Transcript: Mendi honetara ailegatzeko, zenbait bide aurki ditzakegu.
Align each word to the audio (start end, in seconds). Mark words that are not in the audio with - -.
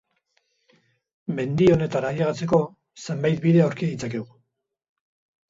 Mendi 1.39 1.67
honetara 1.73 2.09
ailegatzeko, 2.13 2.61
zenbait 3.05 3.45
bide 3.45 3.63
aurki 3.67 3.93
ditzakegu. 3.93 4.27